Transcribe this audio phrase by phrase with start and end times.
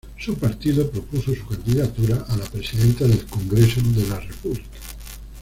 [0.17, 4.65] Su partido propuso su candidatura a la Presidenta del Congreso de la República.